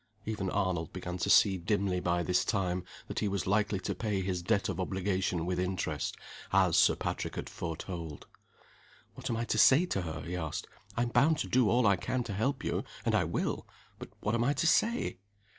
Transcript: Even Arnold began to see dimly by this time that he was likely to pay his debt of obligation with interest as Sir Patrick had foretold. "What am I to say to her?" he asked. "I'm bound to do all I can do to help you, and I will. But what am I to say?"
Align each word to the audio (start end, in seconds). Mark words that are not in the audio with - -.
Even 0.25 0.49
Arnold 0.49 0.91
began 0.93 1.19
to 1.19 1.29
see 1.29 1.59
dimly 1.59 1.99
by 1.99 2.23
this 2.23 2.43
time 2.43 2.83
that 3.07 3.19
he 3.19 3.27
was 3.27 3.45
likely 3.45 3.79
to 3.81 3.93
pay 3.93 4.19
his 4.23 4.41
debt 4.41 4.67
of 4.67 4.79
obligation 4.79 5.45
with 5.45 5.59
interest 5.59 6.17
as 6.51 6.75
Sir 6.75 6.95
Patrick 6.95 7.35
had 7.35 7.47
foretold. 7.47 8.25
"What 9.13 9.29
am 9.29 9.37
I 9.37 9.45
to 9.45 9.59
say 9.59 9.85
to 9.85 10.01
her?" 10.01 10.21
he 10.21 10.35
asked. 10.35 10.65
"I'm 10.97 11.09
bound 11.09 11.37
to 11.37 11.47
do 11.47 11.69
all 11.69 11.85
I 11.85 11.97
can 11.97 12.21
do 12.21 12.25
to 12.25 12.33
help 12.33 12.63
you, 12.63 12.83
and 13.05 13.13
I 13.13 13.25
will. 13.25 13.67
But 13.99 14.09
what 14.21 14.33
am 14.33 14.43
I 14.43 14.53
to 14.53 14.65
say?" 14.65 15.19